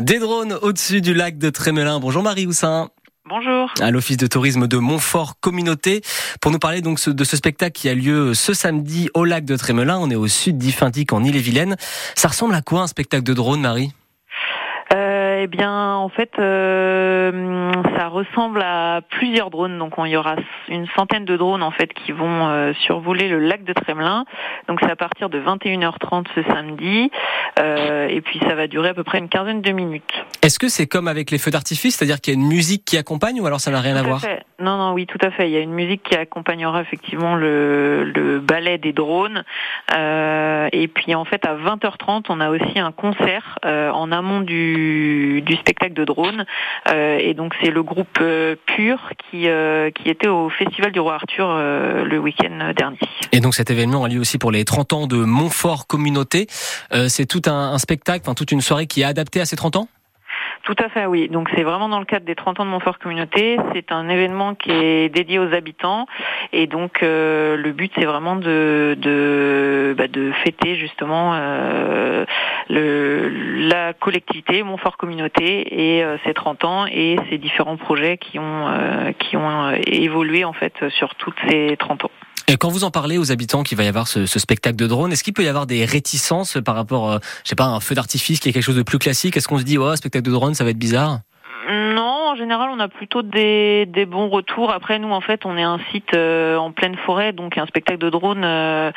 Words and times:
Des 0.00 0.18
drones 0.20 0.56
au-dessus 0.62 1.00
du 1.00 1.12
lac 1.12 1.38
de 1.38 1.50
Trémelin. 1.50 1.98
Bonjour 1.98 2.22
Marie 2.22 2.46
Houssin. 2.46 2.90
Bonjour. 3.28 3.72
À 3.80 3.90
l'office 3.90 4.16
de 4.16 4.26
tourisme 4.26 4.66
de 4.68 4.76
Montfort 4.78 5.34
Communauté 5.40 6.02
pour 6.40 6.50
nous 6.50 6.58
parler 6.58 6.80
donc 6.80 7.06
de 7.08 7.24
ce 7.24 7.36
spectacle 7.36 7.72
qui 7.72 7.88
a 7.88 7.94
lieu 7.94 8.32
ce 8.32 8.54
samedi 8.54 9.10
au 9.14 9.24
lac 9.24 9.44
de 9.44 9.56
Trémelin. 9.56 9.98
On 9.98 10.08
est 10.08 10.14
au 10.14 10.28
sud 10.28 10.56
d'Ifindic 10.56 11.12
en 11.12 11.24
Ille-et-Vilaine. 11.24 11.76
Ça 12.14 12.28
ressemble 12.28 12.54
à 12.54 12.62
quoi 12.62 12.82
un 12.82 12.86
spectacle 12.86 13.24
de 13.24 13.34
drone, 13.34 13.60
Marie? 13.60 13.86
euh, 13.88 14.07
eh 15.42 15.46
bien, 15.46 15.94
en 15.94 16.08
fait, 16.08 16.30
euh, 16.38 17.72
ça 17.96 18.08
ressemble 18.08 18.62
à 18.62 19.00
plusieurs 19.08 19.50
drones. 19.50 19.78
Donc, 19.78 19.94
il 19.98 20.10
y 20.10 20.16
aura 20.16 20.36
une 20.68 20.86
centaine 20.96 21.24
de 21.24 21.36
drones 21.36 21.62
en 21.62 21.70
fait 21.70 21.92
qui 21.92 22.12
vont 22.12 22.48
euh, 22.48 22.72
survoler 22.86 23.28
le 23.28 23.38
lac 23.38 23.64
de 23.64 23.72
Tremelin. 23.72 24.24
Donc, 24.68 24.78
c'est 24.82 24.90
à 24.90 24.96
partir 24.96 25.28
de 25.28 25.40
21h30 25.40 26.26
ce 26.34 26.42
samedi, 26.44 27.10
et 27.56 28.20
puis 28.20 28.40
ça 28.40 28.54
va 28.54 28.66
durer 28.66 28.90
à 28.90 28.94
peu 28.94 29.04
près 29.04 29.18
une 29.18 29.28
quinzaine 29.28 29.62
de 29.62 29.72
minutes. 29.72 30.24
Est-ce 30.42 30.58
que 30.58 30.68
c'est 30.68 30.86
comme 30.86 31.08
avec 31.08 31.30
les 31.30 31.38
feux 31.38 31.50
d'artifice, 31.50 31.96
c'est-à-dire 31.96 32.20
qu'il 32.20 32.34
y 32.34 32.36
a 32.36 32.40
une 32.40 32.48
musique 32.48 32.84
qui 32.84 32.96
accompagne, 32.96 33.40
ou 33.40 33.46
alors 33.46 33.60
ça 33.60 33.70
n'a 33.70 33.80
rien 33.80 33.96
à, 33.96 34.02
voir? 34.02 34.20
Non, 34.60 34.76
non, 34.76 34.92
oui, 34.92 35.06
tout 35.06 35.18
à 35.20 35.30
fait. 35.30 35.48
Il 35.48 35.52
y 35.52 35.56
a 35.56 35.60
une 35.60 35.72
musique 35.72 36.02
qui 36.02 36.14
accompagnera 36.14 36.80
effectivement 36.80 37.36
le, 37.36 38.04
le 38.04 38.40
ballet 38.40 38.78
des 38.78 38.92
drones. 38.92 39.44
et 39.90 40.88
puis, 40.88 41.14
en 41.14 41.24
fait, 41.24 41.44
à 41.46 41.54
20h30, 41.54 42.24
on 42.28 42.40
a 42.40 42.50
aussi 42.50 42.78
un 42.78 42.92
concert 42.92 43.58
en 43.64 44.12
amont 44.12 44.40
du 44.40 44.58
du, 45.42 45.56
spectacle 45.56 45.94
de 45.94 46.04
drone. 46.04 46.44
Euh, 46.88 47.18
et 47.20 47.34
donc 47.34 47.54
c'est 47.60 47.70
le 47.70 47.82
groupe 47.82 48.18
euh, 48.20 48.56
Pur 48.66 49.12
qui, 49.30 49.48
euh, 49.48 49.90
qui 49.90 50.08
était 50.08 50.28
au 50.28 50.48
Festival 50.48 50.92
du 50.92 51.00
Roi 51.00 51.14
Arthur 51.14 51.48
le 51.48 52.18
week-end 52.18 52.72
dernier. 52.76 52.98
Et 53.32 53.40
donc 53.40 53.54
cet 53.54 53.70
événement 53.70 54.04
a 54.04 54.08
lieu 54.08 54.20
aussi 54.20 54.38
pour 54.38 54.50
les 54.50 54.64
30 54.64 54.92
ans 54.92 55.06
de 55.06 55.16
Montfort 55.16 55.86
Communauté. 55.86 56.46
c'est 57.08 57.26
tout 57.26 57.42
un, 57.46 57.72
un 57.72 57.78
spectacle, 57.78 58.22
enfin 58.24 58.34
toute 58.34 58.52
une 58.52 58.60
soirée 58.60 58.86
qui 58.86 59.02
est 59.02 59.04
adaptée 59.04 59.40
à 59.40 59.44
ces 59.44 59.56
30 59.56 59.76
ans? 59.76 59.88
Tout 60.68 60.84
à 60.84 60.90
fait, 60.90 61.06
oui. 61.06 61.30
Donc 61.30 61.48
c'est 61.56 61.62
vraiment 61.62 61.88
dans 61.88 61.98
le 61.98 62.04
cadre 62.04 62.26
des 62.26 62.34
30 62.34 62.60
ans 62.60 62.66
de 62.66 62.70
Montfort 62.70 62.98
Communauté. 62.98 63.56
C'est 63.72 63.90
un 63.90 64.06
événement 64.10 64.54
qui 64.54 64.70
est 64.70 65.08
dédié 65.08 65.38
aux 65.38 65.54
habitants 65.54 66.04
et 66.52 66.66
donc 66.66 67.02
euh, 67.02 67.56
le 67.56 67.72
but 67.72 67.90
c'est 67.94 68.04
vraiment 68.04 68.36
de 68.36 69.94
bah, 69.96 70.04
fêter 70.44 70.74
justement 70.74 71.32
euh, 71.32 72.26
la 72.68 73.94
collectivité 73.94 74.62
Montfort 74.62 74.98
Communauté 74.98 75.96
et 75.96 76.04
euh, 76.04 76.18
ses 76.26 76.34
30 76.34 76.64
ans 76.64 76.84
et 76.84 77.16
ses 77.30 77.38
différents 77.38 77.78
projets 77.78 78.18
qui 78.18 78.38
ont 78.38 78.66
qui 79.18 79.38
ont 79.38 79.70
évolué 79.86 80.44
en 80.44 80.52
fait 80.52 80.86
sur 80.90 81.14
toutes 81.14 81.38
ces 81.48 81.78
30 81.78 82.04
ans. 82.04 82.10
Et 82.50 82.56
quand 82.56 82.70
vous 82.70 82.84
en 82.84 82.90
parlez 82.90 83.18
aux 83.18 83.30
habitants 83.30 83.62
qu'il 83.62 83.76
va 83.76 83.84
y 83.84 83.88
avoir 83.88 84.08
ce, 84.08 84.24
ce 84.24 84.38
spectacle 84.38 84.76
de 84.76 84.86
drone, 84.86 85.12
est-ce 85.12 85.22
qu'il 85.22 85.34
peut 85.34 85.44
y 85.44 85.48
avoir 85.48 85.66
des 85.66 85.84
réticences 85.84 86.56
par 86.64 86.76
rapport, 86.76 87.12
euh, 87.12 87.18
je 87.44 87.50
sais 87.50 87.54
pas, 87.54 87.64
à 87.64 87.68
un 87.68 87.80
feu 87.80 87.94
d'artifice 87.94 88.40
qui 88.40 88.48
est 88.48 88.52
quelque 88.52 88.62
chose 88.62 88.76
de 88.76 88.82
plus 88.82 88.98
classique? 88.98 89.36
Est-ce 89.36 89.46
qu'on 89.46 89.58
se 89.58 89.64
dit, 89.64 89.76
oh, 89.76 89.94
spectacle 89.96 90.24
de 90.24 90.30
drone, 90.30 90.54
ça 90.54 90.64
va 90.64 90.70
être 90.70 90.78
bizarre? 90.78 91.20
Non, 91.70 92.30
en 92.30 92.34
général, 92.34 92.70
on 92.72 92.80
a 92.80 92.88
plutôt 92.88 93.20
des, 93.20 93.84
des, 93.84 94.06
bons 94.06 94.30
retours. 94.30 94.72
Après, 94.72 94.98
nous, 94.98 95.10
en 95.10 95.20
fait, 95.20 95.44
on 95.44 95.58
est 95.58 95.62
un 95.62 95.78
site 95.90 96.14
euh, 96.14 96.56
en 96.56 96.72
pleine 96.72 96.96
forêt, 97.04 97.34
donc 97.34 97.58
un 97.58 97.66
spectacle 97.66 97.98
de 97.98 98.08
drone 98.08 98.42
euh, 98.42 98.90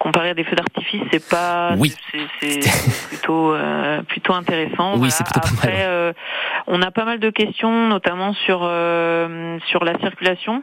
comparé 0.00 0.30
à 0.30 0.34
des 0.34 0.42
feux 0.42 0.56
d'artifice, 0.56 1.02
c'est 1.12 1.28
pas, 1.28 1.74
oui. 1.78 1.94
c'est 2.40 2.58
plutôt 3.08 3.52
euh, 3.52 4.02
plutôt 4.02 4.32
intéressant. 4.32 4.96
Oui, 4.96 5.12
c'est 5.12 5.22
plutôt 5.22 5.40
Après, 5.44 5.86
mal. 5.86 6.14
on 6.66 6.82
a 6.82 6.90
pas 6.90 7.04
mal 7.04 7.20
de 7.20 7.30
questions, 7.30 7.86
notamment 7.86 8.32
sur 8.32 8.68
sur 9.68 9.84
la 9.84 9.98
circulation 9.98 10.62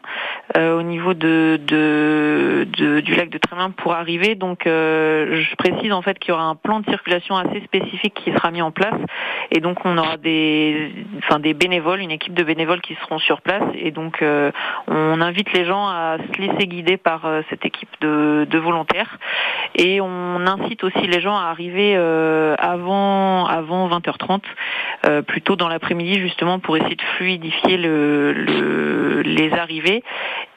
au 0.57 0.81
niveau 0.81 1.13
de, 1.13 1.59
de, 1.65 2.67
de, 2.77 2.99
du 3.01 3.15
lac 3.15 3.29
de 3.29 3.37
Trémin 3.37 3.71
pour 3.71 3.93
arriver. 3.93 4.35
Donc, 4.35 4.61
je 4.65 5.55
précise 5.55 5.91
en 5.91 6.01
fait 6.01 6.17
qu'il 6.19 6.29
y 6.29 6.33
aura 6.33 6.45
un 6.45 6.55
plan 6.55 6.79
de 6.79 6.85
circulation 6.89 7.35
assez 7.35 7.61
spécifique 7.61 8.13
qui 8.13 8.31
sera 8.31 8.51
mis 8.51 8.61
en 8.61 8.71
place, 8.71 8.99
et 9.51 9.59
donc 9.59 9.85
on 9.85 9.97
aura 9.97 10.17
des, 10.17 10.91
enfin 11.19 11.39
des 11.39 11.53
bénévoles, 11.53 11.99
une 11.99 12.11
équipe 12.11 12.33
de 12.33 12.43
bénévoles 12.43 12.81
qui 12.81 12.95
seront 12.95 13.19
sur 13.19 13.41
place. 13.41 13.63
Et 13.75 13.91
donc 13.91 14.21
euh, 14.21 14.51
on 14.87 15.21
invite 15.21 15.51
les 15.53 15.65
gens 15.65 15.87
à 15.87 16.17
se 16.17 16.41
laisser 16.41 16.67
guider 16.67 16.97
par 16.97 17.25
euh, 17.25 17.41
cette 17.49 17.65
équipe 17.65 17.89
de, 18.01 18.47
de, 18.49 18.57
volontaires. 18.57 19.17
Et 19.75 20.01
on 20.01 20.47
incite 20.47 20.83
aussi 20.83 21.07
les 21.07 21.21
gens 21.21 21.35
à 21.35 21.45
arriver 21.45 21.95
euh, 21.95 22.55
avant 22.57 23.45
avant 23.45 23.89
20h30 23.89 24.41
plutôt 25.27 25.55
dans 25.55 25.67
l'après-midi 25.67 26.19
justement 26.19 26.57
pour 26.59 26.77
essayer 26.77 26.95
de 26.95 27.03
fluidifier 27.17 27.77
le, 27.77 28.33
le, 28.33 28.94
les 29.23 29.51
arrivées 29.53 30.03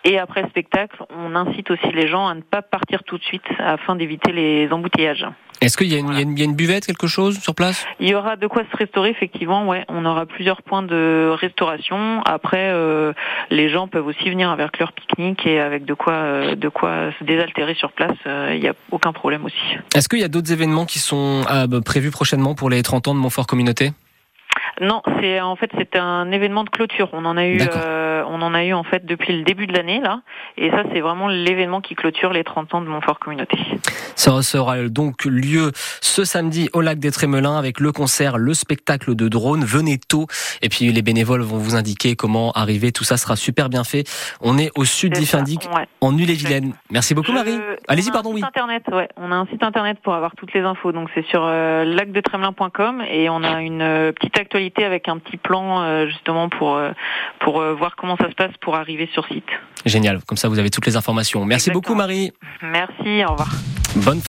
et 0.05 0.19
après 0.19 0.43
le 0.43 0.49
spectacle, 0.49 0.97
on 1.11 1.35
incite 1.35 1.71
aussi 1.71 1.93
les 1.93 2.09
gens 2.09 2.29
à 2.29 2.35
ne 2.35 2.41
pas 2.41 2.63
partir 2.63 3.03
tout 3.05 3.19
de 3.19 3.25
suite 3.25 3.45
afin 3.59 3.97
d'éviter 3.97 4.33
les 4.33 4.69
embouteillages. 4.71 5.27
Est-ce 5.61 5.77
qu'il 5.77 5.89
y, 5.89 5.97
y, 5.97 6.01
y, 6.01 6.43
a 6.43 6.45
une 6.45 6.55
buvette, 6.55 6.87
quelque 6.87 7.09
chose 7.09 7.41
sur 7.41 7.55
place? 7.55 7.85
Il 7.99 8.09
y 8.09 8.15
aura 8.15 8.37
de 8.37 8.47
quoi 8.47 8.63
se 8.71 8.77
restaurer, 8.77 9.11
effectivement. 9.11 9.67
Ouais, 9.67 9.85
on 9.89 10.05
aura 10.05 10.25
plusieurs 10.25 10.63
points 10.63 10.83
de 10.83 11.35
restauration. 11.35 12.23
Après, 12.25 12.71
euh, 12.71 13.13
les 13.51 13.69
gens 13.69 13.89
peuvent 13.89 14.07
aussi 14.07 14.31
venir 14.31 14.51
avec 14.51 14.79
leur 14.79 14.93
pique-nique 14.93 15.45
et 15.47 15.59
avec 15.59 15.85
de 15.85 15.95
quoi, 15.95 16.13
euh, 16.13 16.55
de 16.55 16.69
quoi 16.69 17.11
se 17.19 17.25
désaltérer 17.25 17.75
sur 17.75 17.91
place. 17.91 18.17
Euh, 18.27 18.53
il 18.55 18.61
n'y 18.61 18.69
a 18.69 18.75
aucun 18.93 19.13
problème 19.13 19.45
aussi. 19.45 19.77
Est-ce 19.97 20.09
qu'il 20.09 20.21
y 20.21 20.25
a 20.25 20.29
d'autres 20.29 20.53
événements 20.53 20.87
qui 20.87 21.01
sont 21.01 21.43
euh, 21.51 21.81
prévus 21.81 22.13
prochainement 22.13 22.55
pour 22.55 22.71
les 22.71 22.83
30 22.83 23.09
ans 23.09 23.15
de 23.15 23.21
Montfort 23.21 23.49
Communauté? 23.49 23.91
Non, 24.81 25.03
c'est 25.21 25.41
en 25.41 25.57
fait 25.57 25.71
c'est 25.77 25.97
un 25.97 26.31
événement 26.31 26.65
de 26.65 26.71
clôture. 26.71 27.09
On 27.13 27.25
en 27.25 27.37
a 27.37 27.47
eu, 27.47 27.61
euh, 27.61 27.69
on 28.29 28.43
en 28.43 28.55
a 28.55 28.65
eu 28.65 28.73
en 28.73 28.85
fait 28.85 29.05
depuis 29.05 29.37
le 29.37 29.45
début 29.45 29.67
de 29.67 29.73
l'année 29.73 30.01
là, 30.01 30.21
et 30.57 30.71
ça 30.71 30.85
c'est 30.93 31.01
vraiment 31.01 31.29
l'événement 31.29 31.81
qui 31.81 31.95
clôture 31.95 32.33
les 32.33 32.45
30 32.45 32.75
ans 32.75 32.81
de 32.81 32.87
Montfort 32.87 33.19
Communauté. 33.19 33.59
Ça 34.17 34.43
sera 34.43 34.89
donc 34.89 35.25
lieu 35.25 35.73
ce 36.01 36.25
samedi 36.25 36.69
au 36.73 36.81
lac 36.81 36.99
des 36.99 37.11
Trémelins 37.11 37.59
avec 37.59 37.81
le 37.81 37.93
concert, 37.93 38.39
le 38.39 38.55
spectacle 38.55 39.15
de 39.15 39.29
drone. 39.29 39.65
Venez 39.65 39.99
tôt, 39.99 40.27
et 40.63 40.69
puis 40.69 40.91
les 40.93 41.03
bénévoles 41.03 41.43
vont 41.43 41.59
vous 41.59 41.77
indiquer 41.77 42.17
comment 42.17 42.53
arriver. 42.53 42.93
Tout 42.93 43.05
ça 43.05 43.17
sera 43.17 43.37
super 43.37 43.69
bien 43.69 43.85
fait. 43.85 44.05
On 44.41 44.59
est 44.59 44.71
au 44.77 44.85
sud 44.85 45.13
d'Ifindic, 45.13 45.69
en 46.01 46.17
Ille-et-Vilaine. 46.17 46.75
Merci 46.91 47.15
beaucoup 47.15 47.33
Marie. 47.33 47.59
Allez-y, 47.89 48.11
pardon, 48.11 48.33
oui. 48.33 48.43
Internet, 48.45 48.85
ouais. 48.93 49.09
On 49.17 49.33
a 49.33 49.37
un 49.37 49.47
site 49.47 49.63
internet 49.63 49.99
pour 50.03 50.15
avoir 50.15 50.35
toutes 50.37 50.53
les 50.53 50.61
infos. 50.61 50.93
Donc 50.93 51.09
c'est 51.15 51.25
sur 51.27 51.43
euh, 51.45 51.85
lacdetremelin.com 51.85 53.03
et 53.09 53.31
on 53.31 53.43
a 53.43 53.63
une 53.63 53.83
euh, 53.83 54.13
petite 54.13 54.39
actualité 54.39 54.85
avec 54.85 55.09
un 55.09 55.19
petit 55.19 55.37
plan 55.37 55.83
euh, 55.83 56.07
justement 56.07 56.49
pour 56.49 56.77
euh, 56.77 56.91
pour 57.41 57.63
voir 57.63 57.97
comment 57.97 58.17
ça 58.19 58.29
se 58.29 58.35
passe 58.35 58.53
pour 58.61 58.77
arriver 58.77 59.09
sur 59.13 59.27
site. 59.27 59.45
Génial, 59.85 60.21
comme 60.25 60.37
ça 60.37 60.49
vous 60.49 60.59
avez 60.59 60.71
toutes 60.71 60.87
les 60.87 60.97
informations. 60.97 61.45
Merci 61.45 61.71
beaucoup 61.71 61.95
Marie. 61.95 62.33
Merci, 62.63 63.25
au 63.25 63.33
revoir. 63.33 63.51
Bonne 63.97 64.21